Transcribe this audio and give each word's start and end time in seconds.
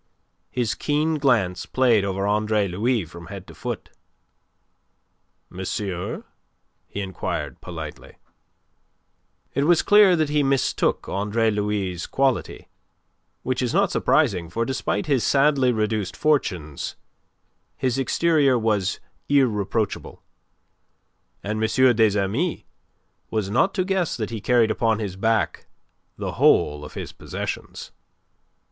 His 0.49 0.73
keen 0.73 1.19
glance 1.19 1.67
played 1.67 2.03
over 2.03 2.25
Andre 2.25 2.67
Louis 2.67 3.05
from 3.05 3.27
head 3.27 3.45
to 3.45 3.53
foot. 3.53 3.91
"Monsieur?" 5.47 6.23
he 6.87 7.01
inquired, 7.01 7.61
politely. 7.61 8.15
It 9.53 9.65
was 9.65 9.83
clear 9.83 10.15
that 10.15 10.29
he 10.29 10.41
mistook 10.41 11.07
Andre 11.07 11.51
Louis' 11.51 12.07
quality, 12.07 12.67
which 13.43 13.61
is 13.61 13.75
not 13.75 13.91
surprising, 13.91 14.49
for 14.49 14.65
despite 14.65 15.05
his 15.05 15.23
sadly 15.23 15.71
reduced 15.71 16.17
fortunes, 16.17 16.95
his 17.77 17.99
exterior 17.99 18.57
was 18.57 18.99
irreproachable, 19.29 20.23
and 21.43 21.63
M. 21.63 21.95
des 21.95 22.19
Amis 22.19 22.63
was 23.29 23.51
not 23.51 23.75
to 23.75 23.85
guess 23.85 24.17
that 24.17 24.31
he 24.31 24.41
carried 24.41 24.71
upon 24.71 24.97
his 24.97 25.15
back 25.15 25.67
the 26.17 26.31
whole 26.31 26.83
of 26.83 26.95
his 26.95 27.11
possessions. 27.11 27.91